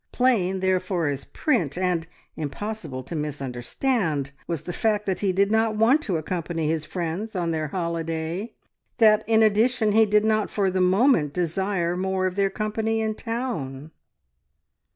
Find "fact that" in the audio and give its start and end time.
4.73-5.19